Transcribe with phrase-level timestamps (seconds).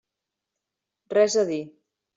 [1.17, 1.65] Res a dir.